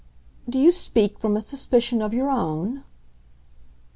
"Do 0.49 0.59
you 0.59 0.71
speak 0.71 1.19
from 1.19 1.37
a 1.37 1.41
suspicion 1.41 2.01
of 2.01 2.11
your 2.11 2.31
own?" 2.31 2.83